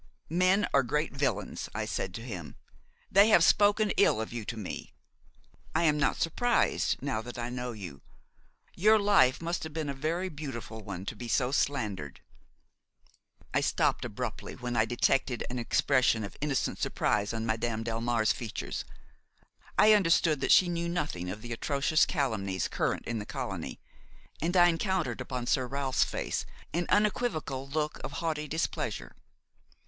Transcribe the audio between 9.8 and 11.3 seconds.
a very beautiful one, to be